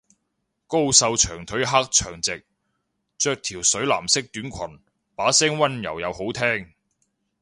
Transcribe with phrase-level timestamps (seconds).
[0.65, 2.43] 高瘦長腿黑長直，
[3.19, 4.83] 着條水藍色短裙，
[5.15, 6.73] 把聲溫柔又好聽